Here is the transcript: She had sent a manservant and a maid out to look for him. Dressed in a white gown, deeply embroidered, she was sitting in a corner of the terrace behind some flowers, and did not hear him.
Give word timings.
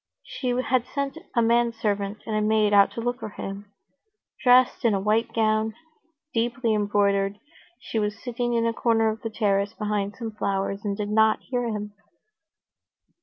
She 0.23 0.47
had 0.49 0.87
sent 0.87 1.19
a 1.35 1.43
manservant 1.43 2.23
and 2.25 2.35
a 2.35 2.41
maid 2.41 2.73
out 2.73 2.89
to 2.93 3.01
look 3.01 3.19
for 3.19 3.29
him. 3.29 3.71
Dressed 4.43 4.83
in 4.83 4.95
a 4.95 4.99
white 4.99 5.31
gown, 5.31 5.75
deeply 6.33 6.73
embroidered, 6.73 7.37
she 7.79 7.99
was 7.99 8.17
sitting 8.19 8.55
in 8.55 8.65
a 8.65 8.73
corner 8.73 9.09
of 9.09 9.21
the 9.21 9.29
terrace 9.29 9.75
behind 9.75 10.15
some 10.15 10.31
flowers, 10.31 10.83
and 10.83 10.97
did 10.97 11.09
not 11.11 11.43
hear 11.43 11.65
him. 11.67 11.93